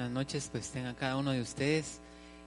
[0.00, 2.00] buenas noches, pues tengan cada uno de ustedes.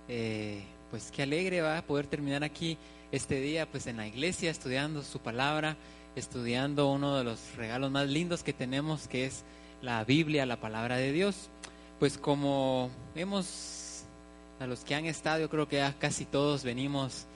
[0.07, 2.79] Eh, pues qué alegre va a poder terminar aquí
[3.11, 5.77] este día, pues en la iglesia, estudiando su palabra,
[6.15, 9.43] estudiando uno de los regalos más lindos que tenemos, que es
[9.83, 11.51] la Biblia, la palabra de Dios.
[11.99, 14.05] Pues como hemos,
[14.59, 17.27] a los que han estado, yo creo que ya casi todos venimos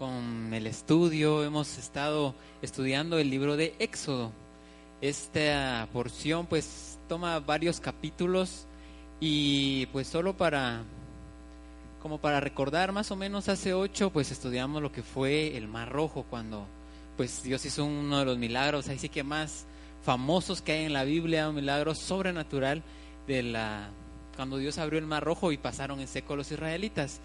[0.00, 4.32] con el estudio, hemos estado estudiando el libro de Éxodo.
[5.00, 8.66] Esta porción pues toma varios capítulos
[9.20, 10.82] y pues solo para,
[12.02, 15.92] como para recordar más o menos hace ocho, pues estudiamos lo que fue el Mar
[15.92, 16.66] Rojo cuando
[17.16, 19.66] pues Dios hizo uno de los milagros, ahí sí que más
[20.02, 22.82] famosos que hay en la Biblia, un milagro sobrenatural
[23.26, 23.90] de la
[24.36, 27.20] cuando Dios abrió el Mar Rojo y pasaron en seco los israelitas.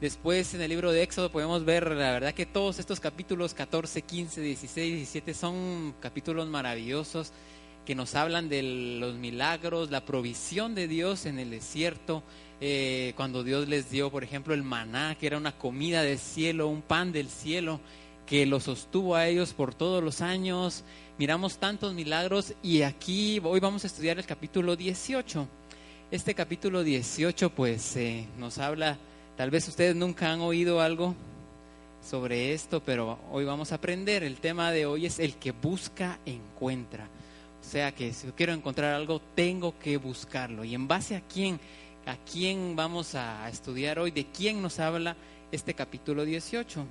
[0.00, 4.02] Después en el libro de Éxodo podemos ver, la verdad que todos estos capítulos 14,
[4.02, 7.32] 15, 16, 17 son capítulos maravillosos
[7.86, 8.62] que nos hablan de
[9.00, 12.22] los milagros, la provisión de Dios en el desierto,
[12.60, 16.68] eh, cuando Dios les dio, por ejemplo, el maná, que era una comida del cielo,
[16.68, 17.80] un pan del cielo,
[18.26, 20.82] que lo sostuvo a ellos por todos los años.
[21.16, 25.46] Miramos tantos milagros y aquí hoy vamos a estudiar el capítulo 18.
[26.10, 28.98] Este capítulo 18 pues eh, nos habla,
[29.36, 31.14] tal vez ustedes nunca han oído algo
[32.02, 34.24] sobre esto, pero hoy vamos a aprender.
[34.24, 37.08] El tema de hoy es el que busca, encuentra.
[37.70, 40.62] Sea que si quiero encontrar algo, tengo que buscarlo.
[40.62, 41.58] ¿Y en base a quién?
[42.06, 44.12] ¿A quién vamos a estudiar hoy?
[44.12, 45.16] ¿De quién nos habla
[45.50, 46.86] este capítulo 18?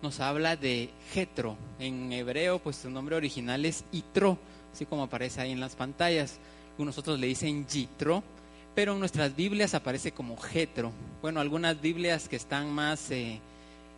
[0.00, 1.56] Nos habla de Jetro.
[1.80, 4.38] En hebreo, pues su nombre original es Itro,
[4.72, 6.38] así como aparece ahí en las pantallas.
[6.70, 8.22] Algunos otros le dicen Jitro,
[8.76, 10.92] pero en nuestras Biblias aparece como Jetro.
[11.20, 13.40] Bueno, algunas Biblias que están más, eh,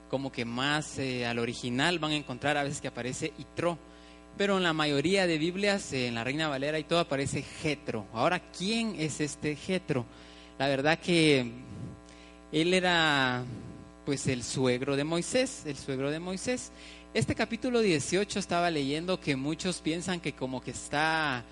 [0.09, 3.77] como que más eh, al original, van a encontrar a veces que aparece Itro
[4.38, 8.06] pero en la mayoría de Biblias, en la Reina Valera y todo aparece Jetro.
[8.12, 10.06] Ahora, ¿quién es este Jetro?
[10.60, 11.44] La verdad que
[12.53, 13.43] él era
[14.06, 16.71] pues el suegro de Moisés, el suegro de Moisés.
[17.15, 21.44] Este capítulo 18 estaba leyendo que muchos piensan que como que está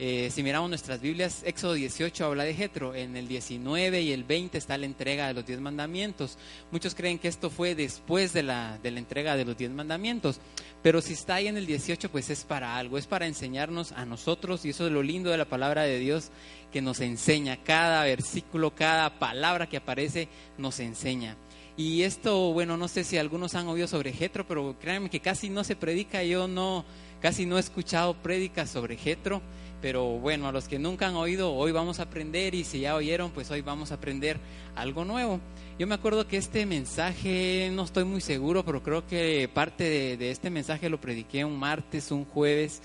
[0.00, 4.24] eh, si miramos nuestras Biblias, Éxodo 18 habla de Jetro, en el 19 y el
[4.24, 6.36] 20 está la entrega de los diez mandamientos.
[6.72, 10.40] Muchos creen que esto fue después de la, de la entrega de los diez mandamientos,
[10.82, 14.04] pero si está ahí en el 18, pues es para algo, es para enseñarnos a
[14.04, 16.30] nosotros, y eso es lo lindo de la palabra de Dios,
[16.72, 20.28] que nos enseña, cada versículo, cada palabra que aparece,
[20.58, 21.36] nos enseña.
[21.76, 25.50] Y esto, bueno, no sé si algunos han oído sobre Jetro, pero créanme que casi
[25.50, 26.84] no se predica, yo no,
[27.20, 29.42] casi no he escuchado prédicas sobre Jetro
[29.84, 32.94] pero bueno, a los que nunca han oído, hoy vamos a aprender y si ya
[32.94, 34.38] oyeron, pues hoy vamos a aprender
[34.74, 35.40] algo nuevo.
[35.78, 40.30] Yo me acuerdo que este mensaje, no estoy muy seguro, pero creo que parte de,
[40.30, 42.80] este mensaje lo prediqué un martes, un jueves,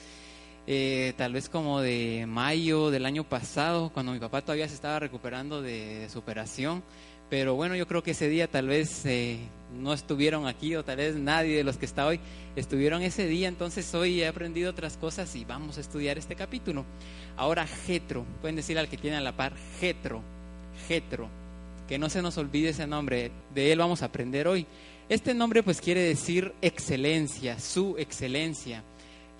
[0.68, 5.00] eh, tal vez como de mayo del año pasado, cuando mi papá todavía se estaba
[5.00, 6.84] recuperando de, de su operación.
[7.30, 9.38] Pero bueno, yo creo que ese día tal vez eh,
[9.80, 12.20] no estuvieron aquí o tal vez nadie de los que está hoy
[12.56, 13.48] estuvieron ese día.
[13.48, 16.86] Entonces hoy he aprendido otras cosas y vamos a estudiar este capítulo.
[17.38, 20.22] Ahora Jetro, pueden decir al que tiene a la par, Jetro,
[20.88, 21.30] Jetro,
[21.88, 24.66] que no se nos olvide ese nombre, de él vamos a aprender hoy.
[25.08, 28.84] Este nombre pues quiere decir excelencia, su excelencia.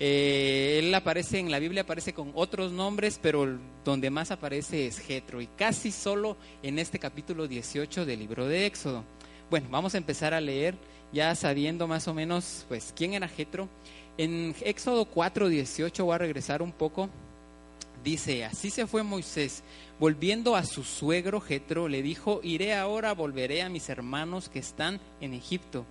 [0.02, 4.98] Eh, él aparece en la Biblia, aparece con otros nombres, pero donde más aparece es
[4.98, 9.04] Jetro y casi solo en este capítulo 18 del libro de Éxodo.
[9.50, 10.74] Bueno, vamos a empezar a leer
[11.12, 13.68] ya sabiendo más o menos pues quién era Jetro.
[14.16, 17.10] En Éxodo 4:18 voy a regresar un poco.
[18.02, 19.62] Dice, así se fue Moisés,
[19.98, 24.98] volviendo a su suegro Jetro, le dijo, iré ahora, volveré a mis hermanos que están
[25.20, 25.84] en Egipto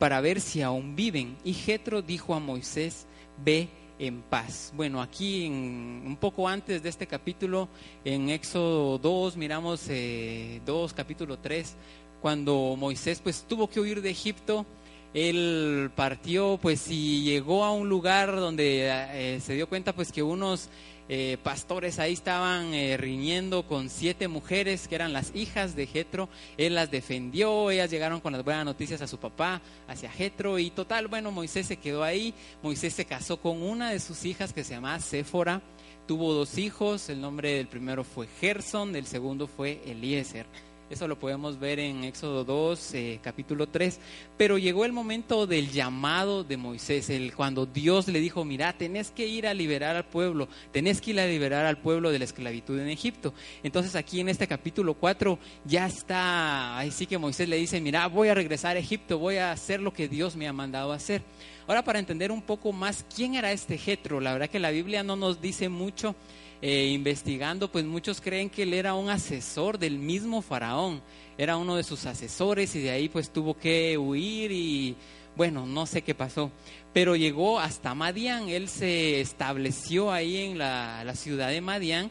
[0.00, 1.36] para ver si aún viven.
[1.44, 3.06] Y Jetro dijo a Moisés,
[3.44, 3.68] ve
[3.98, 4.72] en paz.
[4.74, 7.68] Bueno, aquí en, un poco antes de este capítulo,
[8.02, 11.76] en Éxodo 2, miramos eh, 2, capítulo 3,
[12.22, 14.64] cuando Moisés pues tuvo que huir de Egipto,
[15.12, 20.22] él partió pues y llegó a un lugar donde eh, se dio cuenta pues que
[20.22, 20.70] unos
[21.12, 26.28] eh, pastores ahí estaban eh, riñendo con siete mujeres que eran las hijas de Jetro.
[26.56, 30.70] Él las defendió, ellas llegaron con las buenas noticias a su papá, hacia Jetro y
[30.70, 32.32] total, bueno, Moisés se quedó ahí.
[32.62, 35.62] Moisés se casó con una de sus hijas que se llamaba Séfora.
[36.06, 40.46] Tuvo dos hijos, el nombre del primero fue Gerson, el segundo fue Eliezer.
[40.90, 44.00] Eso lo podemos ver en Éxodo 2, eh, capítulo 3.
[44.36, 49.12] Pero llegó el momento del llamado de Moisés, el, cuando Dios le dijo, mira, tenés
[49.12, 52.24] que ir a liberar al pueblo, tenés que ir a liberar al pueblo de la
[52.24, 53.32] esclavitud en Egipto.
[53.62, 58.26] Entonces aquí en este capítulo 4 ya está, ahí que Moisés le dice, mira, voy
[58.26, 61.22] a regresar a Egipto, voy a hacer lo que Dios me ha mandado a hacer.
[61.68, 65.04] Ahora para entender un poco más quién era este Jetro, la verdad que la Biblia
[65.04, 66.16] no nos dice mucho
[66.62, 71.00] eh, investigando, pues muchos creen que él era un asesor del mismo faraón,
[71.38, 74.96] era uno de sus asesores y de ahí pues tuvo que huir y
[75.36, 76.50] bueno, no sé qué pasó,
[76.92, 82.10] pero llegó hasta Madián, él se estableció ahí en la, la ciudad de Madián.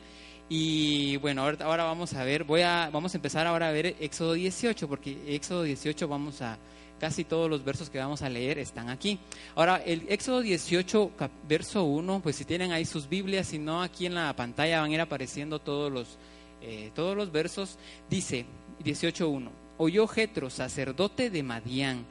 [0.52, 3.96] Y bueno, ahora, ahora vamos a ver, voy a, vamos a empezar ahora a ver
[4.00, 6.58] Éxodo 18, porque Éxodo 18 vamos a
[7.00, 9.20] Casi todos los versos que vamos a leer están aquí.
[9.56, 11.12] Ahora, el Éxodo 18,
[11.48, 14.92] verso 1, pues si tienen ahí sus Biblias, si no, aquí en la pantalla van
[14.92, 16.18] a ir apareciendo todos los,
[16.62, 17.78] eh, todos los versos.
[18.10, 18.46] Dice
[18.84, 22.06] 18.1, oyó Jetro, sacerdote de Madián.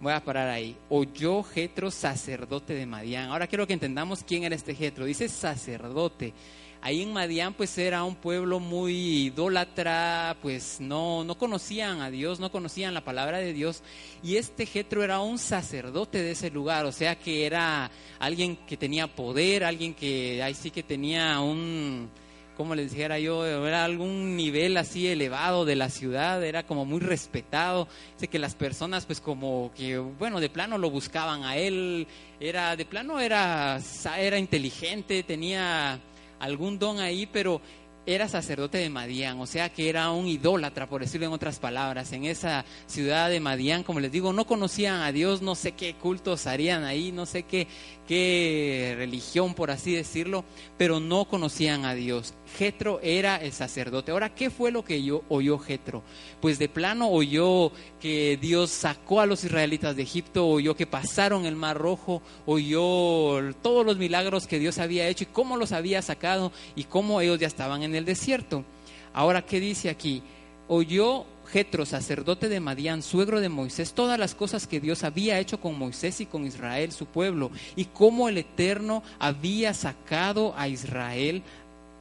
[0.00, 0.76] Voy a parar ahí.
[0.90, 3.30] Oyó Jetro, sacerdote de Madián.
[3.30, 5.06] Ahora quiero que entendamos quién era este Jetro.
[5.06, 6.34] Dice sacerdote
[6.84, 12.40] ahí en Madián pues era un pueblo muy idólatra, pues no, no conocían a Dios,
[12.40, 13.82] no conocían la palabra de Dios.
[14.22, 18.76] Y este Jetro era un sacerdote de ese lugar, o sea que era alguien que
[18.76, 22.10] tenía poder, alguien que ahí sí que tenía un,
[22.54, 27.00] como les dijera yo, era algún nivel así elevado de la ciudad, era como muy
[27.00, 32.06] respetado, sé que las personas pues como que, bueno, de plano lo buscaban a él,
[32.40, 33.80] era, de plano era,
[34.18, 35.98] era inteligente, tenía
[36.38, 37.60] algún don ahí, pero
[38.06, 42.12] era sacerdote de Madián, o sea que era un idólatra, por decirlo en otras palabras.
[42.12, 45.94] En esa ciudad de Madián, como les digo, no conocían a Dios, no sé qué
[45.94, 47.66] cultos harían ahí, no sé qué,
[48.06, 50.44] qué religión, por así decirlo,
[50.76, 52.34] pero no conocían a Dios.
[52.58, 54.12] Jetro era el sacerdote.
[54.12, 56.02] Ahora, ¿qué fue lo que yo, oyó Jetro?
[56.40, 61.46] Pues de plano oyó que Dios sacó a los israelitas de Egipto, oyó que pasaron
[61.46, 66.02] el Mar Rojo, oyó todos los milagros que Dios había hecho y cómo los había
[66.02, 68.64] sacado y cómo ellos ya estaban en el desierto.
[69.12, 70.22] Ahora, ¿qué dice aquí?
[70.68, 75.60] Oyó Jetro, sacerdote de Madián, suegro de Moisés, todas las cosas que Dios había hecho
[75.60, 81.42] con Moisés y con Israel, su pueblo, y cómo el Eterno había sacado a Israel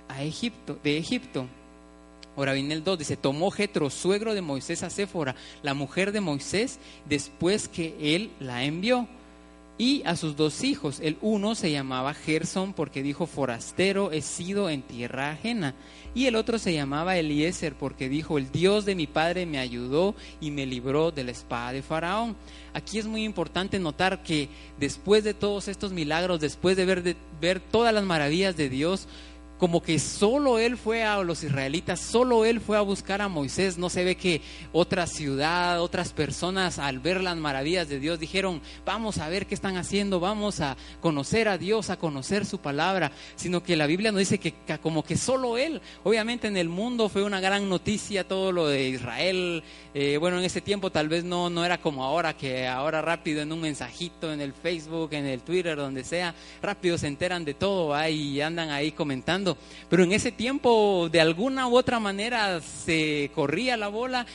[0.08, 1.46] a Egipto, de Egipto.
[2.36, 6.22] Ahora viene el 2, dice, tomó Jetro, suegro de Moisés, a Séfora, la mujer de
[6.22, 9.08] Moisés, después que él la envió
[9.78, 11.00] y a sus dos hijos.
[11.00, 15.74] El uno se llamaba Gerson porque dijo, forastero he sido en tierra ajena.
[16.16, 20.14] Y el otro se llamaba Eliezer porque dijo, el Dios de mi padre me ayudó
[20.40, 22.36] y me libró de la espada de Faraón.
[22.74, 24.50] Aquí es muy importante notar que
[24.80, 29.08] después de todos estos milagros, después de ver, de ver todas las maravillas de Dios,
[29.64, 33.78] como que solo él fue a los israelitas, solo él fue a buscar a Moisés.
[33.78, 34.42] No se ve que
[34.74, 39.56] otra ciudad, otras personas al ver las maravillas de Dios dijeron, vamos a ver qué
[39.56, 44.12] están haciendo, vamos a conocer a Dios, a conocer su palabra, sino que la Biblia
[44.12, 48.28] nos dice que como que solo él, obviamente en el mundo fue una gran noticia
[48.28, 49.64] todo lo de Israel.
[49.94, 53.42] Eh, bueno, en ese tiempo tal vez no, no era como ahora, que ahora rápido
[53.42, 57.54] en un mensajito, en el Facebook, en el Twitter, donde sea, rápido se enteran de
[57.54, 59.53] todo y andan ahí comentando
[59.90, 64.26] pero en ese tiempo de alguna u otra manera se corría la bola,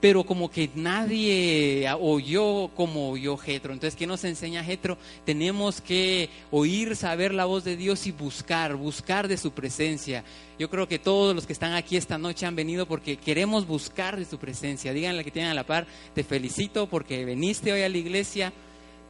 [0.00, 3.72] pero como que nadie oyó como oyó Jetro.
[3.72, 4.96] Entonces, ¿qué nos enseña Jetro?
[5.24, 10.24] Tenemos que oír, saber la voz de Dios y buscar, buscar de su presencia.
[10.58, 14.16] Yo creo que todos los que están aquí esta noche han venido porque queremos buscar
[14.16, 14.92] de su presencia.
[14.92, 18.52] Díganle que tienen a la par, te felicito porque viniste hoy a la iglesia,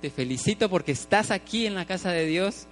[0.01, 2.67] te felicito porque estás aquí en la casa de Dios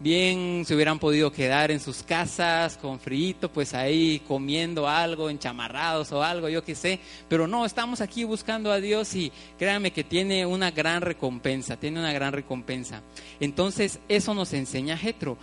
[0.00, 6.12] bien se hubieran podido quedar en sus casas con frío, pues ahí comiendo algo, enchamarrados
[6.12, 7.00] o algo, yo qué sé.
[7.28, 12.00] Pero no, estamos aquí buscando a Dios y créanme que tiene una gran recompensa, tiene
[12.00, 13.02] una gran recompensa.
[13.40, 15.38] Entonces, eso nos enseña Jetro,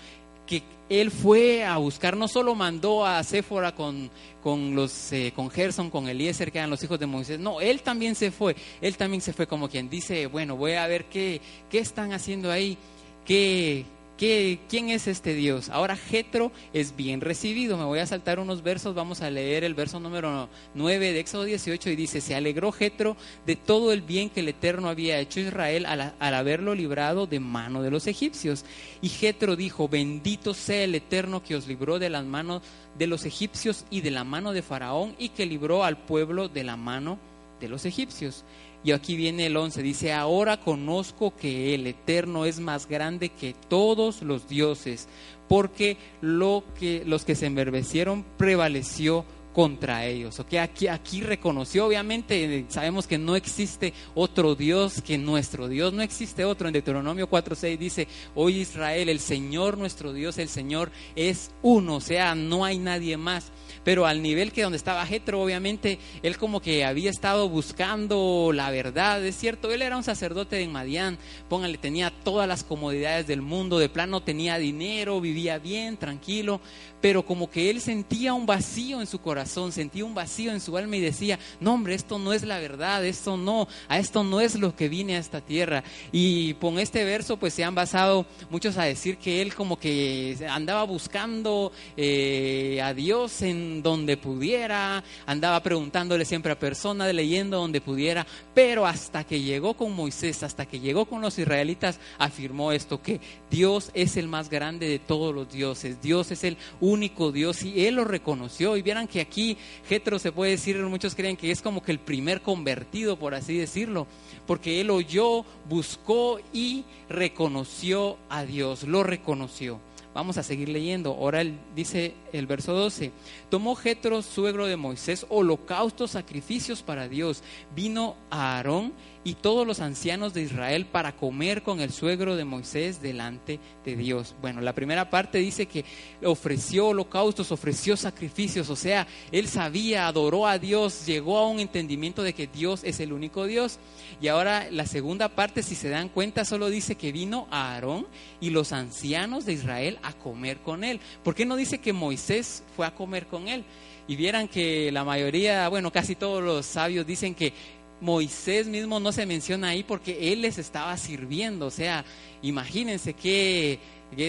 [0.46, 4.12] que él fue a buscar, no solo mandó a Séfora con,
[4.44, 4.76] con,
[5.12, 8.32] eh, con Gerson, con Eliezer, que eran los hijos de Moisés, no, él también se
[8.32, 11.40] fue, él también se fue como quien dice, bueno, voy a ver qué,
[11.70, 12.78] qué están haciendo ahí,
[13.26, 13.86] qué
[14.22, 15.70] ¿Qué, ¿Quién es este Dios?
[15.70, 17.76] Ahora Jetro es bien recibido.
[17.76, 21.44] Me voy a saltar unos versos, vamos a leer el verso número 9 de Éxodo
[21.44, 25.40] 18 y dice, se alegró Jetro de todo el bien que el Eterno había hecho
[25.40, 28.64] a Israel al, al haberlo librado de mano de los egipcios.
[29.02, 32.62] Y Jetro dijo, bendito sea el Eterno que os libró de las manos
[33.00, 36.64] de los egipcios y de la mano de Faraón y que libró al pueblo de
[36.64, 37.18] la mano
[37.60, 38.44] de los egipcios.
[38.84, 43.54] Y aquí viene el 11, dice, ahora conozco que el Eterno es más grande que
[43.70, 45.08] todos los dioses,
[45.48, 50.40] porque lo que, los que se envervecieron prevaleció contra ellos.
[50.40, 50.56] ¿ok?
[50.56, 56.46] Aquí, aquí reconoció, obviamente, sabemos que no existe otro Dios que nuestro Dios, no existe
[56.46, 56.68] otro.
[56.68, 62.02] En Deuteronomio 4.6 dice, hoy Israel, el Señor nuestro Dios, el Señor es uno, o
[62.02, 63.52] sea, no hay nadie más
[63.84, 68.72] pero al nivel que donde estaba Jetro, obviamente, él como que había estado buscando la
[68.72, 71.18] verdad, es cierto, él era un sacerdote de Madián,
[71.50, 76.62] póngale, tenía todas las comodidades del mundo, de plano tenía dinero, vivía bien, tranquilo,
[77.02, 80.78] pero como que él sentía un vacío en su corazón, sentía un vacío en su
[80.78, 84.40] alma y decía, no hombre, esto no es la verdad, esto no, a esto no
[84.40, 85.84] es lo que vine a esta tierra.
[86.12, 90.38] Y con este verso pues se han basado muchos a decir que él como que
[90.50, 97.82] andaba buscando eh, a Dios en donde pudiera, andaba preguntándole siempre a personas, leyendo donde
[97.82, 103.02] pudiera, pero hasta que llegó con Moisés, hasta que llegó con los israelitas, afirmó esto,
[103.02, 107.64] que Dios es el más grande de todos los dioses, Dios es el único Dios
[107.64, 108.76] y él lo reconoció.
[108.76, 112.00] Y vieran que aquí Jetro se puede decir, muchos creen que es como que el
[112.00, 114.08] primer convertido, por así decirlo,
[114.48, 119.80] porque él oyó, buscó y reconoció a Dios, lo reconoció.
[120.14, 121.12] Vamos a seguir leyendo.
[121.12, 121.44] Ahora
[121.76, 123.12] dice el verso 12.
[123.50, 127.44] Tomó Jetro, suegro de Moisés, holocaustos, sacrificios para Dios.
[127.76, 132.46] Vino a Aarón y todos los ancianos de Israel para comer con el suegro de
[132.46, 134.36] Moisés delante de Dios.
[134.42, 135.86] Bueno, la primera parte dice que
[136.24, 142.24] ofreció holocaustos, ofreció sacrificios, o sea, él sabía, adoró a Dios, llegó a un entendimiento
[142.24, 143.80] de que Dios es el único Dios.
[144.22, 148.08] Y ahora la segunda parte, si se dan cuenta, solo dice que vino a Aarón
[148.40, 151.00] y los ancianos de Israel a comer con él.
[151.24, 153.64] ¿Por qué no dice que Moisés fue a comer con él?
[154.08, 157.54] Y vieran que la mayoría, bueno, casi todos los sabios dicen que
[158.02, 161.68] Moisés mismo no se menciona ahí porque él les estaba sirviendo.
[161.68, 162.04] O sea,
[162.42, 163.80] imagínense que,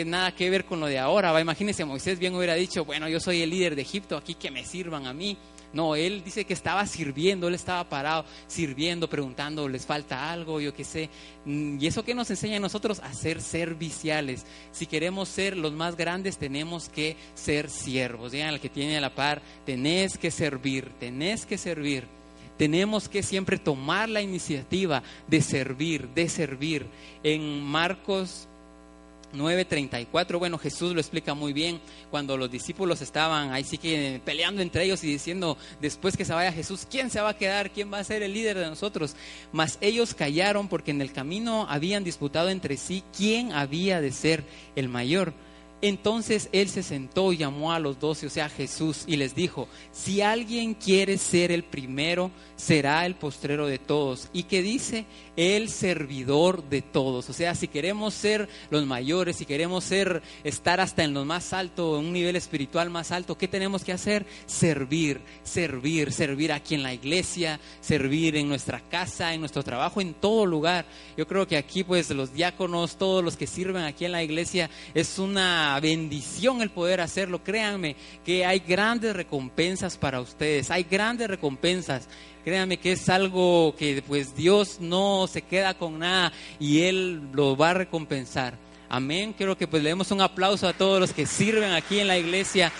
[0.07, 1.33] nada que ver con lo de ahora.
[1.33, 1.41] ¿va?
[1.41, 4.65] Imagínense, Moisés bien hubiera dicho, bueno, yo soy el líder de Egipto, aquí que me
[4.65, 5.39] sirvan a mí.
[5.73, 10.61] No, él dice que estaba sirviendo, él estaba parado sirviendo, preguntando, ¿les falta algo?
[10.61, 11.09] Yo qué sé.
[11.47, 14.45] Mm, y eso que nos enseña a nosotros a ser serviciales.
[14.71, 18.33] Si queremos ser los más grandes, tenemos que ser siervos.
[18.33, 22.07] Digan al que tiene a la par, tenés que servir, tenés que servir
[22.57, 26.87] tenemos que siempre tomar la iniciativa de servir, de servir.
[27.23, 28.49] En Marcos
[29.33, 31.81] 9:34, bueno, Jesús lo explica muy bien
[32.11, 36.35] cuando los discípulos estaban ahí sí que peleando entre ellos y diciendo, después que se
[36.35, 37.71] vaya Jesús, ¿quién se va a quedar?
[37.71, 39.17] ¿Quién va a ser el líder de nosotros?
[39.53, 44.45] Mas ellos callaron porque en el camino habían disputado entre sí quién había de ser
[44.77, 45.33] el mayor.
[45.83, 49.69] Entonces él se sentó y llamó a los doce, o sea, Jesús, y les dijo,
[49.91, 54.29] si alguien quiere ser el primero, será el postrero de todos.
[54.33, 55.07] ¿Y qué dice?
[55.37, 57.31] El servidor de todos.
[57.31, 61.53] O sea, si queremos ser los mayores, si queremos ser, estar hasta en lo más
[61.53, 64.27] alto, en un nivel espiritual más alto, ¿qué tenemos que hacer?
[64.45, 70.15] Servir, servir, servir aquí en la iglesia, servir en nuestra casa, en nuestro trabajo, en
[70.15, 70.85] todo lugar.
[71.17, 74.69] Yo creo que aquí, pues, los diáconos, todos los que sirven aquí en la iglesia,
[74.93, 77.43] es una bendición el poder hacerlo.
[77.43, 82.09] Créanme que hay grandes recompensas para ustedes, hay grandes recompensas.
[82.45, 87.57] Créanme que es algo que pues Dios no se queda con nada y Él lo
[87.57, 88.59] va a recompensar.
[88.89, 89.35] Amén.
[89.37, 92.19] Quiero que pues le demos un aplauso a todos los que sirven aquí en la
[92.19, 92.73] iglesia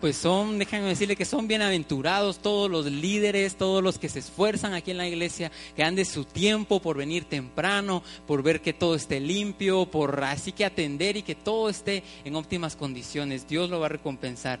[0.00, 4.72] pues son, déjenme decirle que son bienaventurados todos los líderes, todos los que se esfuerzan
[4.72, 8.72] aquí en la iglesia, que dan de su tiempo por venir temprano, por ver que
[8.72, 13.46] todo esté limpio, por así que atender y que todo esté en óptimas condiciones.
[13.46, 14.58] Dios lo va a recompensar.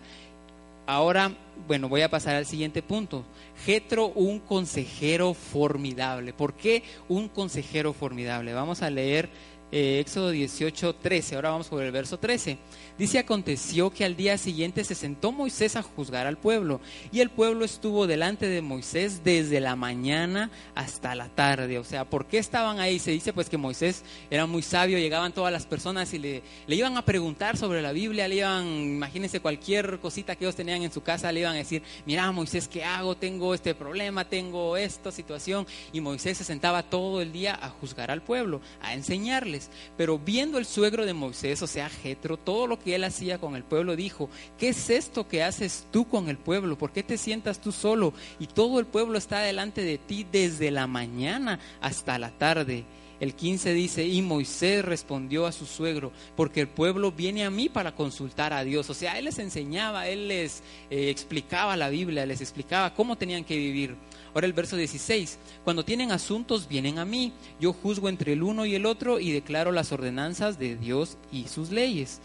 [0.86, 1.32] Ahora,
[1.68, 3.24] bueno, voy a pasar al siguiente punto.
[3.64, 6.32] Getro, un consejero formidable.
[6.32, 8.52] ¿Por qué un consejero formidable?
[8.54, 9.30] Vamos a leer
[9.72, 11.34] eh, Éxodo 18, 13.
[11.36, 12.58] Ahora vamos por el verso 13.
[12.98, 17.30] Dice, aconteció que al día siguiente se sentó Moisés a juzgar al pueblo, y el
[17.30, 21.78] pueblo estuvo delante de Moisés desde la mañana hasta la tarde.
[21.78, 22.98] O sea, ¿por qué estaban ahí?
[22.98, 26.76] Se dice pues que Moisés era muy sabio, llegaban todas las personas y le, le
[26.76, 30.92] iban a preguntar sobre la Biblia, le iban, imagínense cualquier cosita que ellos tenían en
[30.92, 33.16] su casa, le iban a decir, mira Moisés, ¿qué hago?
[33.16, 35.66] Tengo este problema, tengo esta situación.
[35.92, 39.59] Y Moisés se sentaba todo el día a juzgar al pueblo, a enseñarles.
[39.96, 43.56] Pero viendo el suegro de Moisés, o sea, Jetro, todo lo que él hacía con
[43.56, 46.78] el pueblo, dijo, ¿qué es esto que haces tú con el pueblo?
[46.78, 48.14] ¿Por qué te sientas tú solo?
[48.38, 52.84] Y todo el pueblo está delante de ti desde la mañana hasta la tarde.
[53.20, 57.68] El 15 dice, y Moisés respondió a su suegro, porque el pueblo viene a mí
[57.68, 58.88] para consultar a Dios.
[58.88, 63.44] O sea, él les enseñaba, él les eh, explicaba la Biblia, les explicaba cómo tenían
[63.44, 63.94] que vivir.
[64.34, 68.64] Ahora el verso 16, cuando tienen asuntos vienen a mí, yo juzgo entre el uno
[68.64, 72.20] y el otro y declaro las ordenanzas de Dios y sus leyes.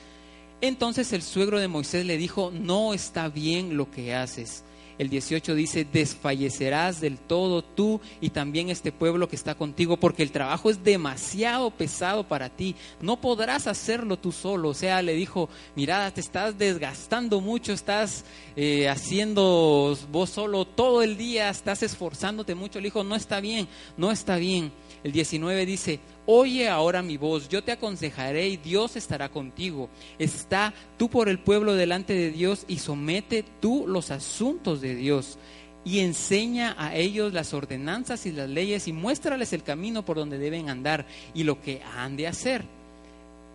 [0.62, 4.64] Entonces el suegro de Moisés le dijo, no está bien lo que haces.
[4.98, 10.24] El 18 dice, desfallecerás del todo tú y también este pueblo que está contigo, porque
[10.24, 12.75] el trabajo es demasiado pesado para ti.
[13.02, 14.70] No podrás hacerlo tú solo.
[14.70, 18.24] O sea, le dijo, mira, te estás desgastando mucho, estás
[18.56, 22.80] eh, haciendo vos solo todo el día, estás esforzándote mucho.
[22.80, 24.72] Le dijo, no está bien, no está bien.
[25.04, 29.89] El 19 dice, oye ahora mi voz, yo te aconsejaré y Dios estará contigo.
[30.20, 35.38] Está tú por el pueblo delante de Dios y somete tú los asuntos de Dios.
[35.84, 40.39] Y enseña a ellos las ordenanzas y las leyes y muéstrales el camino por donde
[40.39, 42.63] deben andar y lo que han de hacer.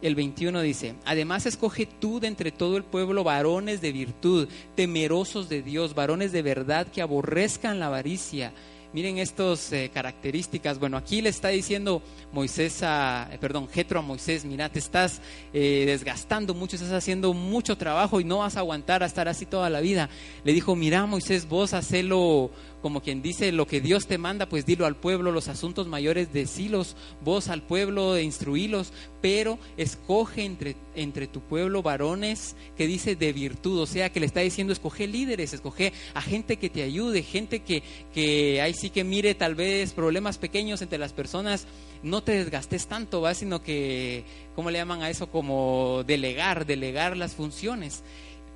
[0.01, 5.51] El 21 dice, además escoge tú de entre todo el pueblo varones de virtud, temerosos
[5.51, 8.53] de Dios, varones de verdad que aborrezcan la avaricia
[8.93, 10.81] Miren estas eh, características.
[10.81, 15.21] Bueno, aquí le está diciendo Moisés a, eh, perdón, Jetro a Moisés, mira, te estás
[15.53, 19.47] eh, desgastando mucho, estás haciendo mucho trabajo y no vas a aguantar a estar así
[19.47, 20.09] toda la vida.
[20.43, 24.67] Le dijo, mira Moisés, vos hacelo como quien dice lo que Dios te manda, pues
[24.67, 30.77] dilo al pueblo, los asuntos mayores decilos, vos al pueblo de instruílos, pero escoge entre,
[30.95, 35.07] entre tu pueblo varones que dice de virtud, o sea que le está diciendo escoge
[35.07, 37.83] líderes, escoge a gente que te ayude, gente que,
[38.15, 41.67] que ahí sí que mire tal vez problemas pequeños entre las personas,
[42.03, 43.35] no te desgastes tanto, ¿va?
[43.35, 45.31] sino que, ¿cómo le llaman a eso?
[45.31, 48.03] Como delegar, delegar las funciones.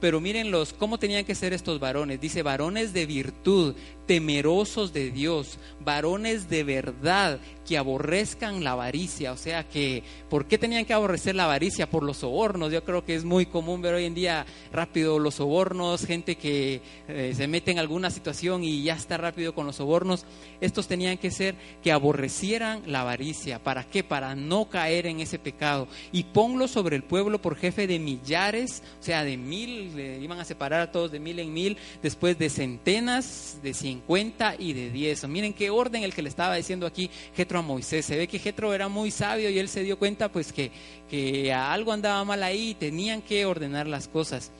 [0.01, 2.21] Pero miren los, cómo tenían que ser estos varones.
[2.21, 3.75] Dice, varones de virtud,
[4.07, 9.33] temerosos de Dios, varones de verdad, que aborrezcan la avaricia.
[9.33, 11.89] O sea que, ¿por qué tenían que aborrecer la avaricia?
[11.89, 12.73] Por los sobornos.
[12.73, 16.83] Yo creo que es muy común ver hoy en día rápido los sobornos, gente que
[17.09, 20.27] eh, se mete en alguna situación y ya está rápido con los sobornos.
[20.61, 23.63] Estos tenían que ser que aborrecieran la avaricia.
[23.63, 24.05] ¿Para qué?
[24.05, 25.89] Para no caer en ese pecado.
[26.13, 30.45] Y ponlo sobre el pueblo por jefe de millares, o sea, de mil, iban a
[30.45, 34.91] separar a todos de mil en mil, después de centenas, de cien 50 y de
[34.91, 35.29] 10.
[35.29, 38.05] Miren qué orden el que le estaba diciendo aquí Jetro a Moisés.
[38.05, 40.71] Se ve que Jetro era muy sabio y él se dio cuenta pues que,
[41.09, 44.51] que algo andaba mal ahí y tenían que ordenar las cosas.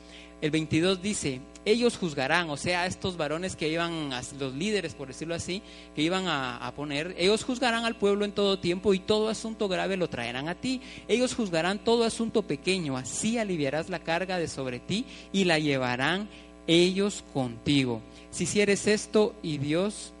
[0.41, 5.33] El 22 dice, ellos juzgarán, o sea, estos varones que iban, los líderes, por decirlo
[5.33, 5.61] así,
[5.95, 9.67] que iban a, a, poner, ellos juzgarán al pueblo en todo tiempo y todo asunto
[9.67, 10.81] grave lo traerán a ti.
[11.07, 16.29] Ellos juzgarán todo asunto pequeño, así aliviarás la carga de sobre ti y la llevarán
[16.67, 18.01] ellos contigo.
[18.35, 20.11] Si hicieres esto y Dios,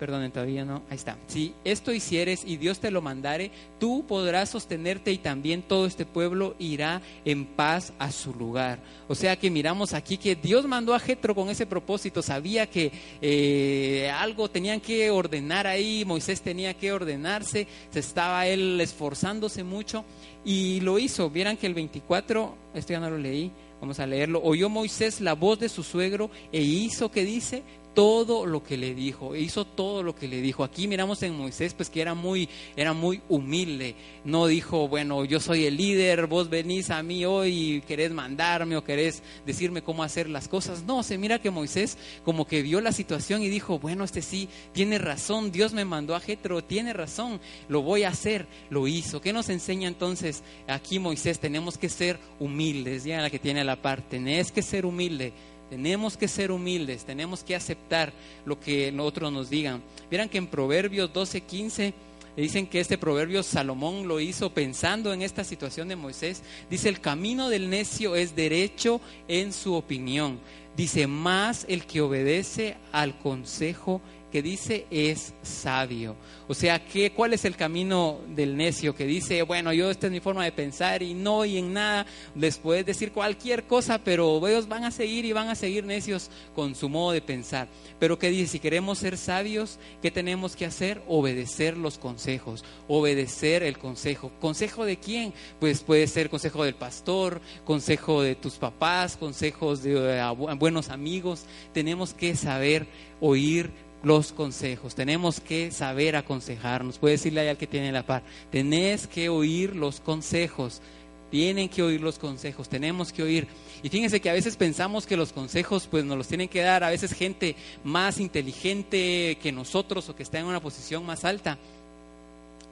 [0.00, 1.18] perdón, todavía no, ahí está.
[1.26, 6.06] Si esto hicieres y Dios te lo mandare, tú podrás sostenerte y también todo este
[6.06, 8.78] pueblo irá en paz a su lugar.
[9.06, 12.90] O sea que miramos aquí que Dios mandó a Jetro con ese propósito, sabía que
[13.20, 20.06] eh, algo tenían que ordenar ahí, Moisés tenía que ordenarse, se estaba él esforzándose mucho
[20.42, 21.28] y lo hizo.
[21.28, 24.40] Vieran que el 24, esto ya no lo leí, Vamos a leerlo.
[24.42, 27.62] Oyó Moisés la voz de su suegro e hizo, que dice?
[27.96, 30.62] Todo lo que le dijo, hizo todo lo que le dijo.
[30.62, 33.94] Aquí miramos en Moisés, pues que era muy, era muy humilde.
[34.22, 38.76] No dijo, bueno, yo soy el líder, vos venís a mí hoy y querés mandarme
[38.76, 40.82] o querés decirme cómo hacer las cosas.
[40.82, 44.50] No, se mira que Moisés como que vio la situación y dijo, bueno, este sí
[44.74, 49.22] tiene razón, Dios me mandó a Jetro, tiene razón, lo voy a hacer, lo hizo.
[49.22, 51.38] ¿Qué nos enseña entonces aquí Moisés?
[51.38, 55.32] Tenemos que ser humildes, ya la que tiene la parte, tenés que ser humilde
[55.70, 58.12] tenemos que ser humildes, tenemos que aceptar
[58.44, 59.82] lo que otros nos digan.
[60.10, 61.94] Vieran que en Proverbios 12, 15
[62.36, 66.42] dicen que este proverbio Salomón lo hizo pensando en esta situación de Moisés.
[66.70, 70.38] Dice, el camino del necio es derecho en su opinión.
[70.76, 74.02] Dice, más el que obedece al consejo
[74.36, 76.14] que dice es sabio.
[76.46, 80.12] O sea, ¿qué, ¿cuál es el camino del necio que dice, bueno, yo esta es
[80.12, 84.46] mi forma de pensar y no y en nada les puedes decir cualquier cosa, pero
[84.46, 87.68] ellos van a seguir y van a seguir necios con su modo de pensar.
[87.98, 88.52] Pero ¿qué dice?
[88.52, 91.00] Si queremos ser sabios, ¿qué tenemos que hacer?
[91.08, 94.32] Obedecer los consejos, obedecer el consejo.
[94.38, 95.32] ¿Consejo de quién?
[95.60, 101.46] Pues puede ser consejo del pastor, consejo de tus papás, consejos de eh, buenos amigos.
[101.72, 102.86] Tenemos que saber
[103.20, 103.70] oír
[104.06, 104.94] los consejos.
[104.94, 106.98] Tenemos que saber aconsejarnos.
[106.98, 110.80] Puede decirle al que tiene la par, tenés que oír los consejos.
[111.28, 113.48] Tienen que oír los consejos, tenemos que oír.
[113.82, 116.84] Y fíjense que a veces pensamos que los consejos pues nos los tienen que dar
[116.84, 121.58] a veces gente más inteligente que nosotros o que está en una posición más alta.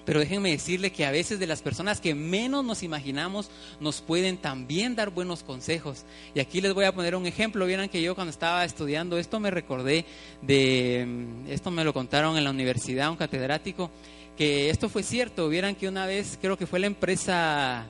[0.04, 4.36] Pero déjenme decirle que a veces de las personas que menos nos imaginamos nos pueden
[4.36, 6.04] también dar buenos consejos.
[6.34, 7.66] Y aquí les voy a poner un ejemplo.
[7.66, 10.04] Vieran que yo cuando estaba estudiando esto me recordé
[10.42, 13.90] de, mm, esto me lo contaron en la universidad, un catedrático,
[14.36, 15.48] que esto fue cierto.
[15.48, 17.86] Vieran que una vez, creo que fue la empresa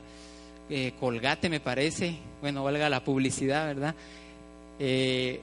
[0.70, 3.94] eh, Colgate, me parece, bueno, valga la publicidad, ¿verdad?
[4.78, 5.40] Eh,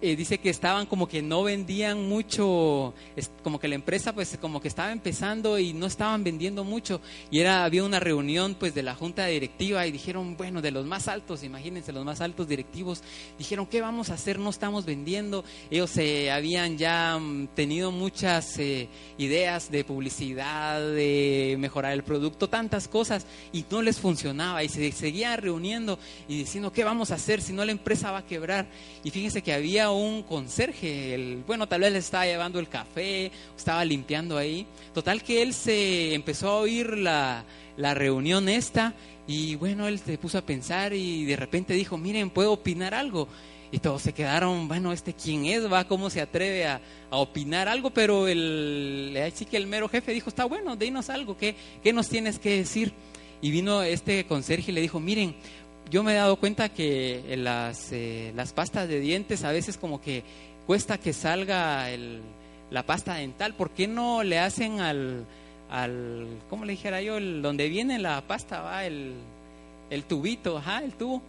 [0.00, 2.94] eh, dice que estaban como que no vendían mucho,
[3.42, 7.40] como que la empresa pues como que estaba empezando y no estaban vendiendo mucho y
[7.40, 11.08] era había una reunión pues de la junta directiva y dijeron, bueno, de los más
[11.08, 13.02] altos, imagínense los más altos directivos,
[13.38, 14.38] dijeron, ¿qué vamos a hacer?
[14.38, 15.44] No estamos vendiendo.
[15.70, 22.48] Ellos se habían ya mm, tenido muchas eh, ideas de publicidad, de mejorar el producto,
[22.48, 27.14] tantas cosas y no les funcionaba y se seguían reuniendo y diciendo, ¿qué vamos a
[27.14, 28.66] hacer si no la empresa va a quebrar?
[29.04, 33.30] Y fíjense que había un conserje, el, bueno, tal vez le estaba llevando el café,
[33.56, 34.66] estaba limpiando ahí.
[34.94, 37.44] Total que él se empezó a oír la,
[37.76, 38.94] la reunión esta
[39.26, 43.28] y bueno, él se puso a pensar y de repente dijo, miren, ¿puedo opinar algo?
[43.70, 45.70] Y todos se quedaron, bueno, ¿este quién es?
[45.70, 45.84] ¿Va?
[45.86, 47.90] ¿Cómo se atreve a, opinar algo?
[47.90, 52.08] Pero el, así que el mero jefe dijo, está bueno, dinos algo, ¿qué, ¿qué nos
[52.08, 52.94] tienes que decir?
[53.42, 55.36] Y vino este conserje y le dijo, miren,
[55.90, 60.00] yo me he dado cuenta que las, eh, las pastas de dientes a veces como
[60.00, 60.22] que
[60.66, 62.20] cuesta que salga el,
[62.70, 63.54] la pasta dental.
[63.54, 65.24] ¿Por qué no le hacen al,
[65.70, 67.16] al ¿cómo le dijera yo?
[67.16, 69.14] El, donde viene la pasta, va, el,
[69.90, 71.22] el tubito, ajá, el tubo.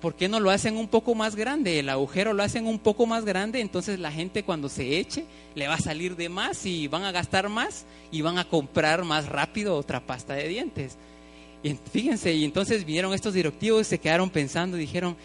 [0.00, 1.80] ¿Por qué no lo hacen un poco más grande?
[1.80, 5.24] El agujero lo hacen un poco más grande, entonces la gente cuando se eche
[5.54, 9.04] le va a salir de más y van a gastar más y van a comprar
[9.04, 10.96] más rápido otra pasta de dientes.
[11.66, 15.16] Y fíjense, y entonces vinieron estos directivos, se quedaron pensando y dijeron,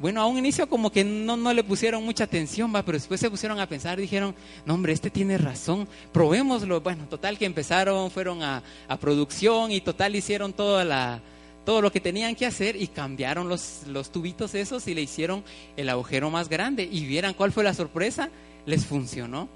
[0.00, 3.20] bueno, a un inicio como que no, no le pusieron mucha atención, va, pero después
[3.20, 6.80] se pusieron a pensar y dijeron, no hombre, este tiene razón, probémoslo.
[6.80, 11.20] Bueno, total que empezaron, fueron a, a producción y total hicieron toda la,
[11.66, 15.44] todo lo que tenían que hacer y cambiaron los, los tubitos esos y le hicieron
[15.76, 16.88] el agujero más grande.
[16.90, 18.30] Y vieran cuál fue la sorpresa,
[18.64, 19.46] les funcionó.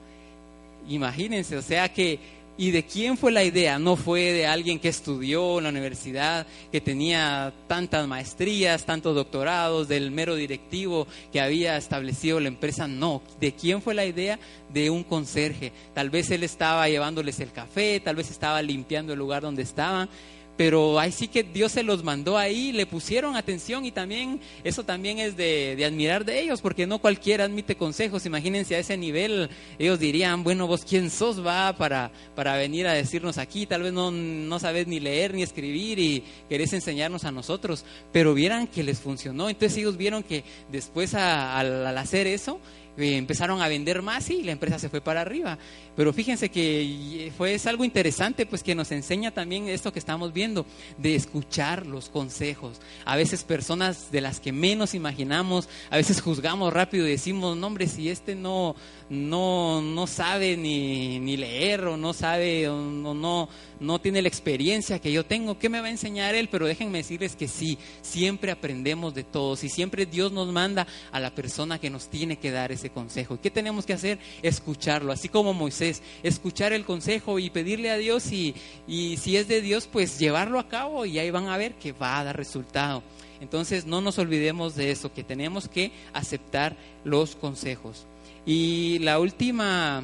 [0.87, 2.20] Imagínense, o sea que
[2.59, 3.79] ¿Y de quién fue la idea?
[3.79, 9.88] No fue de alguien que estudió en la universidad, que tenía tantas maestrías, tantos doctorados,
[9.88, 12.88] del mero directivo que había establecido la empresa.
[12.88, 14.38] No, ¿de quién fue la idea?
[14.73, 15.71] De un conserje.
[15.92, 20.09] Tal vez él estaba llevándoles el café, tal vez estaba limpiando el lugar donde estaban
[20.57, 24.85] pero ahí sí que Dios se los mandó ahí, le pusieron atención y también eso
[24.85, 28.27] también es de, admirar de ellos, porque no cualquiera admite consejos.
[28.27, 32.92] Imagínense a ese nivel, ellos dirían, bueno, vos quién sos va para, para venir a
[32.92, 37.33] decirnos aquí, tal vez no, no sabes ni leer ni escribir y querés enseñarnos a
[37.33, 39.49] nosotros, pero vieran que les funcionó.
[39.49, 42.61] Entonces ellos vieron que después al hacer eso,
[42.96, 45.59] eh, empezaron a vender más y la empresa se fue para arriba.
[45.94, 50.32] Pero fíjense que fue es algo interesante, pues que nos enseña también esto que estamos
[50.32, 50.66] viendo,
[50.98, 52.80] de escuchar los consejos.
[53.04, 57.66] A veces personas de las que menos imaginamos, a veces juzgamos rápido y decimos, no
[57.66, 58.76] hombre, si este no,
[59.09, 63.48] no, no sabe ni, ni leer o no sabe o no,
[63.80, 66.48] no tiene la experiencia que yo tengo, ¿qué me va a enseñar él?
[66.50, 71.20] Pero déjenme decirles que sí, siempre aprendemos de todos y siempre Dios nos manda a
[71.20, 73.38] la persona que nos tiene que dar ese consejo.
[73.40, 74.18] ¿Qué tenemos que hacer?
[74.42, 78.55] Escucharlo, así como Moisés, escuchar el consejo y pedirle a Dios y,
[78.87, 81.92] y si es de Dios, pues llevarlo a cabo y ahí van a ver que
[81.92, 83.03] va a dar resultado.
[83.40, 88.07] Entonces no nos olvidemos de eso, que tenemos que aceptar los consejos.
[88.46, 90.03] Y la última,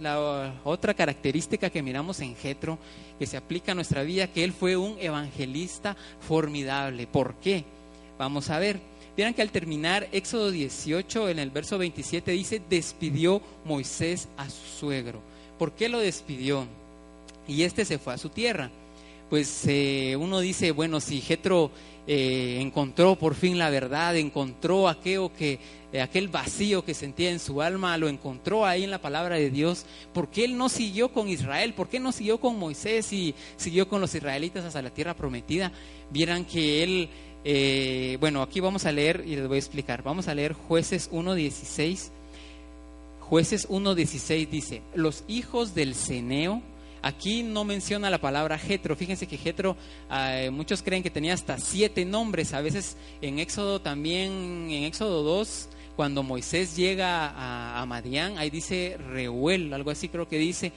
[0.00, 2.78] la otra característica que miramos en Jetro,
[3.18, 7.06] que se aplica a nuestra vida, que él fue un evangelista formidable.
[7.06, 7.64] ¿Por qué?
[8.18, 8.80] Vamos a ver.
[9.16, 14.66] Vieran que al terminar Éxodo 18, en el verso 27, dice, despidió Moisés a su
[14.78, 15.20] suegro.
[15.58, 16.66] ¿Por qué lo despidió?
[17.48, 18.70] Y este se fue a su tierra.
[19.30, 21.70] pues eh, uno dice, bueno, si Jetro
[22.06, 25.58] eh, encontró por fin la verdad, encontró aquello que,
[25.92, 29.50] eh, aquel vacío que sentía en su alma, lo encontró ahí en la palabra de
[29.50, 31.74] Dios, ¿por qué él no siguió con Israel?
[31.74, 35.72] ¿Por qué no siguió con Moisés y siguió con los israelitas hasta la tierra prometida?
[36.10, 37.08] Vieran que él,
[38.20, 42.10] bueno, aquí vamos a leer y les voy a explicar, vamos a leer jueces 1.16.
[43.20, 46.62] Jueces 1.16 dice, los hijos del Ceneo,
[47.06, 48.96] Aquí no menciona la palabra Jetro.
[48.96, 49.76] Fíjense que Jetro,
[50.10, 52.52] eh, muchos creen que tenía hasta siete nombres.
[52.52, 54.32] A veces en Éxodo también,
[54.70, 60.26] en Éxodo 2, cuando Moisés llega a, a Madián, ahí dice Reuel, algo así creo
[60.26, 60.72] que dice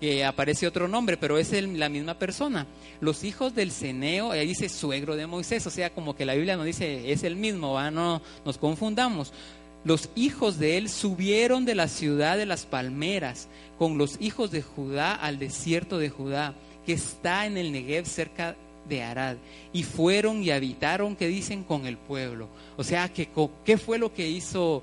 [0.00, 2.66] que aparece otro nombre, pero es la misma persona.
[3.00, 6.56] Los hijos del Ceneo, ahí dice suegro de Moisés, o sea, como que la Biblia
[6.56, 9.32] nos dice es el mismo, no nos confundamos.
[9.84, 14.62] Los hijos de él subieron de la ciudad de las palmeras con los hijos de
[14.62, 18.56] Judá al desierto de Judá, que está en el Negev cerca
[18.88, 19.36] de Arad.
[19.72, 22.48] Y fueron y habitaron, que dicen, con el pueblo.
[22.76, 24.82] O sea, ¿qué fue lo que hizo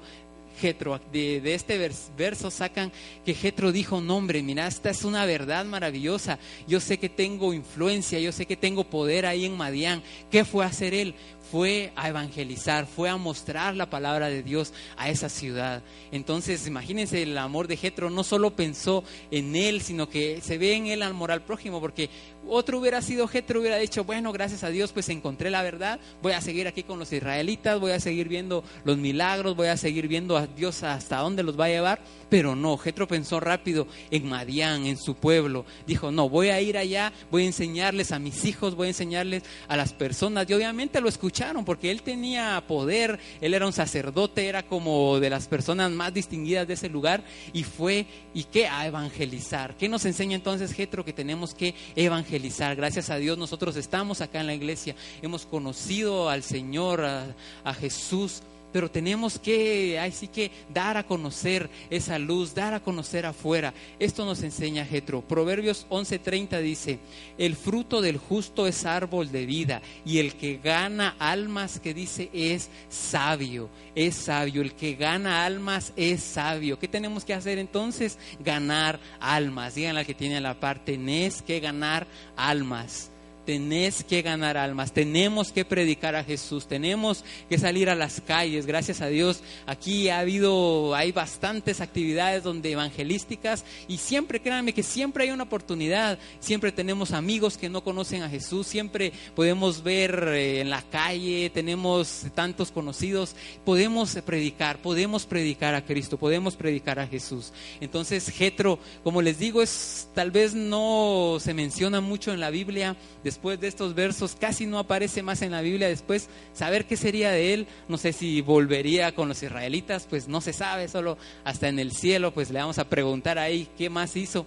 [0.55, 0.99] Jetro?
[1.11, 1.77] De, de, este
[2.17, 2.91] verso sacan
[3.23, 6.39] que Jetro dijo, no hombre, mira, esta es una verdad maravillosa.
[6.67, 10.03] Yo sé que tengo influencia, yo sé que tengo poder ahí en Madián.
[10.31, 11.15] ¿Qué fue a hacer él?
[11.51, 15.83] fue a evangelizar, fue a mostrar la palabra de Dios a esa ciudad.
[16.11, 20.73] Entonces, imagínense el amor de Jetro, no solo pensó en él, sino que se ve
[20.73, 22.09] en él al moral prójimo, porque
[22.47, 26.33] otro hubiera sido Jetro, hubiera dicho, bueno, gracias a Dios, pues encontré la verdad, voy
[26.33, 30.07] a seguir aquí con los israelitas, voy a seguir viendo los milagros, voy a seguir
[30.07, 34.27] viendo a Dios hasta dónde los va a llevar, pero no, Jetro pensó rápido en
[34.27, 38.45] Madián, en su pueblo, dijo, no, voy a ir allá, voy a enseñarles a mis
[38.45, 43.19] hijos, voy a enseñarles a las personas, y obviamente lo escucharon, porque él tenía poder,
[43.41, 47.63] él era un sacerdote, era como de las personas más distinguidas de ese lugar, y
[47.63, 48.67] fue, ¿y qué?
[48.67, 49.75] A evangelizar.
[49.77, 51.05] ¿Qué nos enseña entonces Jetro?
[51.05, 52.34] Que tenemos que evangelizar
[52.75, 58.41] Gracias a Dios nosotros estamos acá en la iglesia, hemos conocido al Señor, a, Jesús
[58.75, 63.73] pero tenemos que, así que dar a conocer esa luz, dar a conocer afuera.
[63.99, 65.21] Esto nos enseña Jetro.
[65.21, 66.99] Proverbios 11:30 dice,
[67.37, 72.29] el fruto del justo es árbol de vida y el que gana almas, que dice,
[72.33, 74.61] es sabio, es sabio.
[74.61, 76.77] El que gana almas es sabio.
[76.77, 78.19] ¿Qué tenemos que hacer entonces?
[78.43, 79.75] Ganar almas.
[79.75, 83.09] Díganle al que tiene la parte, tenés que ganar almas
[83.45, 88.65] tenés que ganar almas, tenemos que predicar a Jesús, tenemos que salir a las calles,
[88.65, 89.41] gracias a Dios.
[89.65, 95.43] Aquí ha habido, hay bastantes actividades donde evangelísticas y siempre, créanme que siempre hay una
[95.43, 100.81] oportunidad, siempre tenemos amigos que no conocen a Jesús, siempre podemos ver eh, en la
[100.81, 107.53] calle, tenemos tantos conocidos, podemos predicar, podemos predicar a Cristo, podemos predicar a Jesús.
[107.79, 112.95] Entonces, Jetro, como les digo, es tal vez no se menciona mucho en la Biblia,
[113.35, 115.89] después de estos versos, casi no aparece más en la Biblia.
[115.89, 120.39] Después, saber qué sería de él, no sé si volvería con los israelitas, pues no
[120.39, 124.15] se sabe, solo hasta en el cielo, pues le vamos a preguntar ahí qué más
[124.15, 124.45] hizo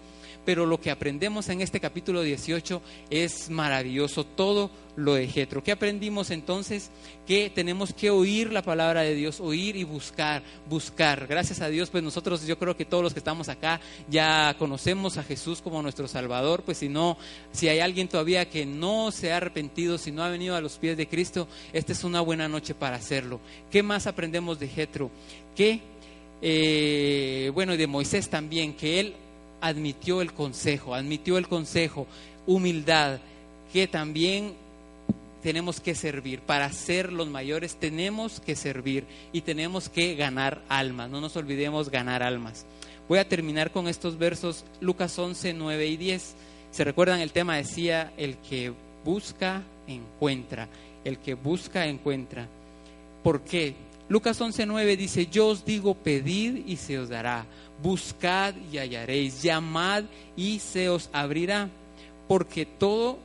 [0.49, 2.81] pero lo que aprendemos en este capítulo 18
[3.11, 5.63] es maravilloso, todo lo de Jetro.
[5.63, 6.91] ¿Qué aprendimos entonces?
[7.27, 11.27] Que tenemos que oír la palabra de Dios, oír y buscar, buscar.
[11.27, 15.19] Gracias a Dios, pues nosotros, yo creo que todos los que estamos acá ya conocemos
[15.19, 17.19] a Jesús como nuestro Salvador, pues si no,
[17.53, 20.79] si hay alguien todavía que no se ha arrepentido, si no ha venido a los
[20.79, 23.39] pies de Cristo, esta es una buena noche para hacerlo.
[23.71, 25.11] ¿Qué más aprendemos de Jetro?
[25.55, 25.83] Que,
[26.41, 29.15] eh, bueno, y de Moisés también, que él
[29.61, 32.07] admitió el consejo, admitió el consejo,
[32.47, 33.18] humildad,
[33.73, 34.55] que también
[35.42, 36.40] tenemos que servir.
[36.40, 41.11] Para ser los mayores tenemos que servir y tenemos que ganar almas.
[41.11, 42.66] No nos olvidemos ganar almas.
[43.09, 46.35] Voy a terminar con estos versos, Lucas 11, 9 y 10.
[46.71, 47.21] ¿Se recuerdan?
[47.21, 48.73] El tema decía, el que
[49.05, 50.68] busca, encuentra.
[51.05, 52.47] El que busca, encuentra.
[53.23, 53.75] ¿Por qué?
[54.09, 57.47] Lucas 11, 9 dice, yo os digo, pedid y se os dará
[57.83, 60.05] buscad y hallaréis, llamad
[60.37, 61.69] y se os abrirá,
[62.27, 63.19] porque todo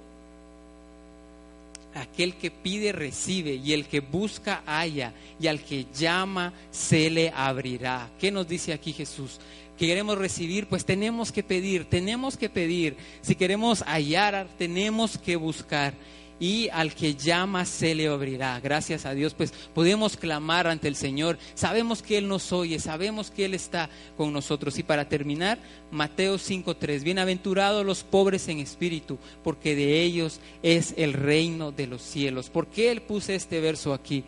[1.95, 7.31] aquel que pide recibe y el que busca halla y al que llama se le
[7.35, 8.09] abrirá.
[8.19, 9.39] ¿Qué nos dice aquí Jesús?
[9.77, 12.95] Que queremos recibir, pues tenemos que pedir, tenemos que pedir.
[13.21, 15.93] Si queremos hallar, tenemos que buscar
[16.39, 18.59] y al que llama se le abrirá.
[18.59, 21.37] Gracias a Dios, pues podemos clamar ante el Señor.
[21.55, 24.77] Sabemos que Él nos oye, sabemos que Él está con nosotros.
[24.77, 25.59] Y para terminar,
[25.91, 32.01] Mateo 5.3, bienaventurados los pobres en espíritu, porque de ellos es el reino de los
[32.01, 32.49] cielos.
[32.49, 34.23] ¿Por qué Él puse este verso aquí?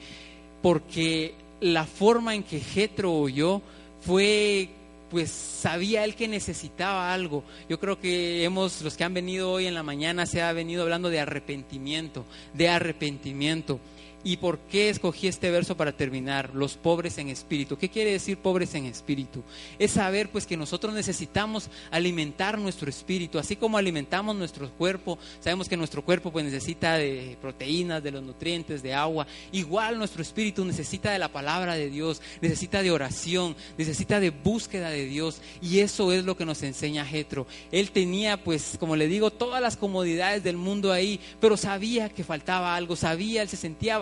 [0.62, 3.62] Porque la forma en que Jetro oyó
[4.02, 4.70] fue
[5.10, 7.44] pues sabía él que necesitaba algo.
[7.70, 10.84] Yo creo que hemos, los que han venido hoy en la mañana, se ha venido
[10.84, 13.80] hablando de arrepentimiento, de arrepentimiento.
[14.28, 16.50] ¿Y por qué escogí este verso para terminar?
[16.56, 17.78] Los pobres en espíritu.
[17.78, 19.44] ¿Qué quiere decir pobres en espíritu?
[19.78, 25.20] Es saber pues que nosotros necesitamos alimentar nuestro espíritu, así como alimentamos nuestro cuerpo.
[25.42, 29.28] Sabemos que nuestro cuerpo pues necesita de proteínas, de los nutrientes, de agua.
[29.52, 34.90] Igual nuestro espíritu necesita de la palabra de Dios, necesita de oración, necesita de búsqueda
[34.90, 35.40] de Dios.
[35.62, 37.46] Y eso es lo que nos enseña Jetro.
[37.72, 42.24] Él tenía pues, como le digo, todas las comodidades del mundo ahí, pero sabía que
[42.24, 44.00] faltaba algo, sabía, él se sentía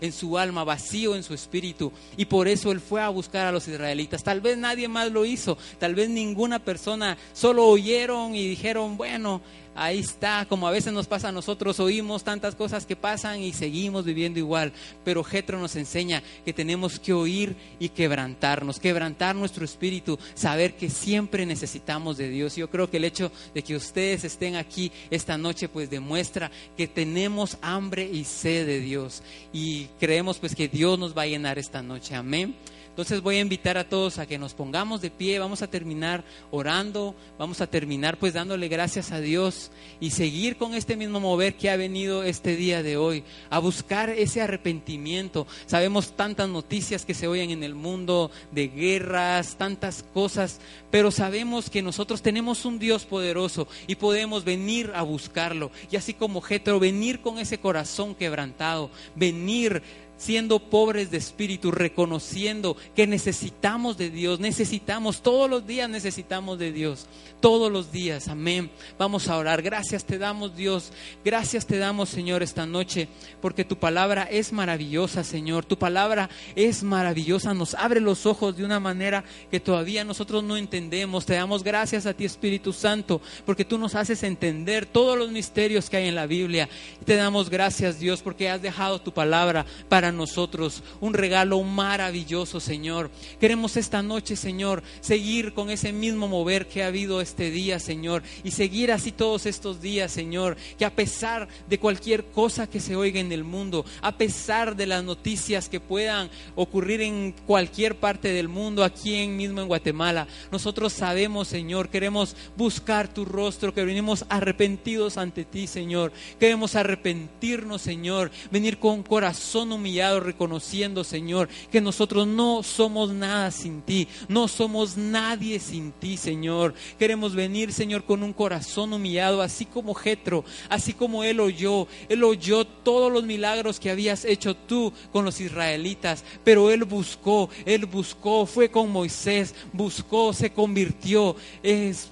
[0.00, 1.92] en su alma, vacío en su espíritu.
[2.16, 4.22] Y por eso él fue a buscar a los israelitas.
[4.22, 9.40] Tal vez nadie más lo hizo, tal vez ninguna persona, solo oyeron y dijeron, bueno,
[9.80, 13.52] ahí está, como a veces nos pasa a nosotros, oímos tantas cosas que pasan y
[13.52, 14.72] seguimos viviendo igual.
[15.04, 20.90] Pero Jetro nos enseña que tenemos que oír y quebrantarnos, quebrantar nuestro espíritu, saber que
[20.90, 22.56] siempre necesitamos de Dios.
[22.56, 26.86] Yo creo que el hecho de que ustedes estén aquí esta noche pues demuestra que
[26.86, 31.58] tenemos hambre y sed de Dios y creemos pues que Dios nos va a llenar
[31.58, 32.14] esta noche.
[32.14, 32.54] Amén.
[33.00, 36.22] Entonces voy a invitar a todos a que nos pongamos de pie, vamos a terminar
[36.50, 41.54] orando, vamos a terminar pues dándole gracias a Dios y seguir con este mismo mover
[41.54, 45.46] que ha venido este día de hoy, a buscar ese arrepentimiento.
[45.64, 50.60] Sabemos tantas noticias que se oyen en el mundo de guerras, tantas cosas,
[50.90, 55.70] pero sabemos que nosotros tenemos un Dios poderoso y podemos venir a buscarlo.
[55.90, 59.82] Y así como Jetro, venir con ese corazón quebrantado, venir
[60.20, 66.72] siendo pobres de espíritu, reconociendo que necesitamos de Dios, necesitamos, todos los días necesitamos de
[66.72, 67.06] Dios,
[67.40, 68.70] todos los días, amén.
[68.98, 70.92] Vamos a orar, gracias te damos Dios,
[71.24, 73.08] gracias te damos Señor esta noche,
[73.40, 78.64] porque tu palabra es maravillosa Señor, tu palabra es maravillosa, nos abre los ojos de
[78.66, 83.64] una manera que todavía nosotros no entendemos, te damos gracias a ti Espíritu Santo, porque
[83.64, 86.68] tú nos haces entender todos los misterios que hay en la Biblia,
[87.06, 93.10] te damos gracias Dios, porque has dejado tu palabra para nosotros, un regalo maravilloso, Señor.
[93.40, 98.22] Queremos esta noche, Señor, seguir con ese mismo mover que ha habido este día, Señor,
[98.42, 102.96] y seguir así todos estos días, Señor, que a pesar de cualquier cosa que se
[102.96, 108.32] oiga en el mundo, a pesar de las noticias que puedan ocurrir en cualquier parte
[108.32, 113.84] del mundo, aquí en, mismo en Guatemala, nosotros sabemos, Señor, queremos buscar tu rostro, que
[113.84, 116.12] venimos arrepentidos ante ti, Señor.
[116.38, 123.82] Queremos arrepentirnos, Señor, venir con corazón humillado reconociendo, Señor, que nosotros no somos nada sin
[123.82, 126.74] ti, no somos nadie sin ti, Señor.
[126.98, 132.24] Queremos venir, Señor, con un corazón humillado, así como Jetro, así como él oyó, él
[132.24, 137.86] oyó todos los milagros que habías hecho tú con los israelitas, pero él buscó, él
[137.86, 141.36] buscó, fue con Moisés, buscó, se convirtió,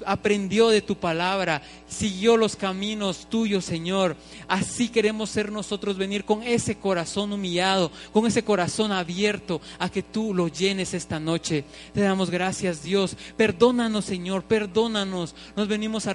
[0.04, 4.16] aprendió de tu palabra, siguió los caminos tuyos, Señor.
[4.48, 7.77] Así queremos ser nosotros, venir con ese corazón humillado
[8.12, 11.64] con ese corazón abierto a que tú lo llenes esta noche.
[11.92, 13.16] Te damos gracias, Dios.
[13.36, 15.34] Perdónanos, Señor, perdónanos.
[15.56, 16.06] Nos venimos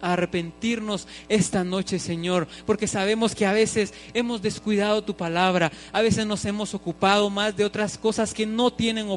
[0.00, 6.26] arrepentirnos esta noche, Señor, porque sabemos que a veces hemos descuidado tu palabra, a veces
[6.26, 9.08] nos hemos ocupado más de otras cosas que no tienen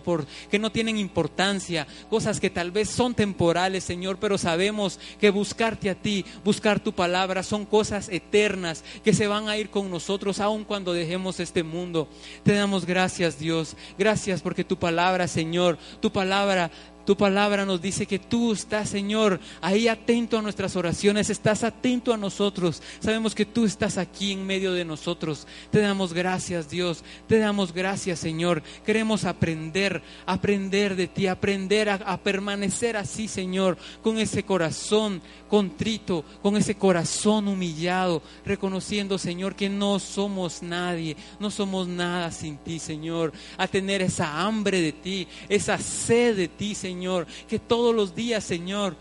[0.50, 5.90] que no tienen importancia, cosas que tal vez son temporales, Señor, pero sabemos que buscarte
[5.90, 10.40] a ti, buscar tu palabra son cosas eternas que se van a ir con nosotros
[10.40, 12.08] aun cuando dejemos este mundo.
[12.44, 13.76] Te damos gracias, Dios.
[13.98, 16.72] Gracias porque tu palabra, Señor, tu palabra
[17.06, 22.14] tu palabra nos dice que tú estás, Señor, ahí atento a nuestras oraciones, estás atento
[22.14, 22.82] a nosotros.
[23.02, 25.46] Sabemos que tú estás aquí en medio de nosotros.
[25.70, 27.04] Te damos gracias, Dios.
[27.28, 28.64] Te damos gracias, Señor.
[28.86, 36.56] Queremos aprender, aprender de ti, aprender a, permanecer así, Señor, con ese corazón contrito, con
[36.56, 43.34] ese corazón humillado, reconociendo, Señor, que no somos nadie, no somos nada sin ti, Señor.
[43.58, 46.93] A tener esa hambre de ti, esa sed de ti, Señor,
[47.48, 48.96] que todos los días, Señor,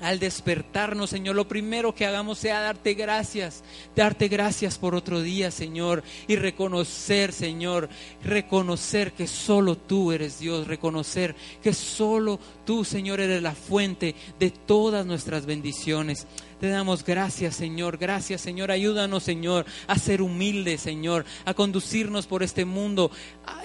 [0.00, 3.64] al despertarnos, Señor, lo primero que hagamos sea darte gracias,
[3.96, 7.88] darte gracias por otro día, Señor, y reconocer, Señor,
[8.22, 14.50] reconocer que solo tú eres Dios, reconocer que solo tú, Señor, eres la fuente de
[14.50, 16.26] todas nuestras bendiciones.
[16.60, 17.98] Te damos gracias, Señor.
[17.98, 18.72] Gracias, Señor.
[18.72, 23.12] Ayúdanos, Señor, a ser humildes, Señor, a conducirnos por este mundo,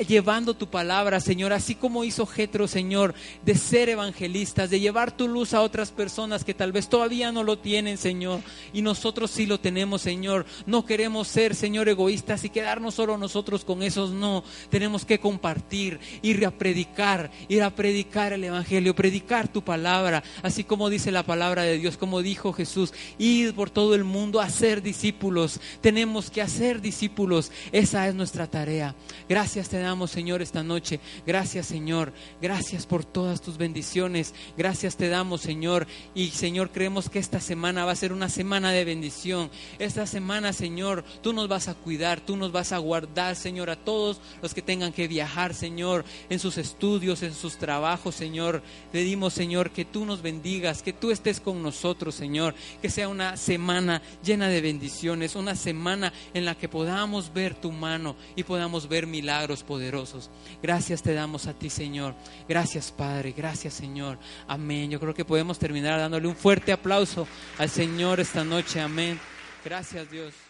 [0.07, 5.27] llevando tu palabra, Señor, así como hizo Jetro, Señor, de ser evangelistas, de llevar tu
[5.27, 8.41] luz a otras personas que tal vez todavía no lo tienen, Señor,
[8.73, 10.45] y nosotros sí lo tenemos, Señor.
[10.67, 14.43] No queremos ser, Señor, egoístas y quedarnos solo nosotros con esos, no.
[14.69, 20.63] Tenemos que compartir, ir a predicar, ir a predicar el evangelio, predicar tu palabra, así
[20.63, 24.49] como dice la palabra de Dios, como dijo Jesús, ir por todo el mundo a
[24.49, 25.59] ser discípulos.
[25.81, 27.51] Tenemos que hacer discípulos.
[27.71, 28.95] Esa es nuestra tarea.
[29.29, 30.99] Gracias te damos, Señor, esta noche.
[31.25, 32.13] Gracias, Señor.
[32.41, 34.33] Gracias por todas tus bendiciones.
[34.57, 35.87] Gracias te damos, Señor.
[36.15, 39.49] Y, Señor, creemos que esta semana va a ser una semana de bendición.
[39.79, 43.75] Esta semana, Señor, tú nos vas a cuidar, tú nos vas a guardar, Señor, a
[43.75, 48.61] todos los que tengan que viajar, Señor, en sus estudios, en sus trabajos, Señor.
[48.91, 52.55] Pedimos, Señor, que tú nos bendigas, que tú estés con nosotros, Señor.
[52.81, 57.71] Que sea una semana llena de bendiciones, una semana en la que podamos ver tu
[57.71, 60.29] mano y podamos ver milagros poderosos.
[60.61, 62.15] Gracias te damos a ti, Señor.
[62.47, 63.33] Gracias, Padre.
[63.35, 64.17] Gracias, Señor.
[64.47, 64.89] Amén.
[64.91, 68.81] Yo creo que podemos terminar dándole un fuerte aplauso al Señor esta noche.
[68.81, 69.19] Amén.
[69.63, 70.42] Gracias, Dios.